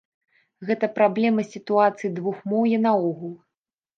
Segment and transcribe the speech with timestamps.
[0.67, 3.37] Гэта праблема сітуацыі двухмоўя наогул.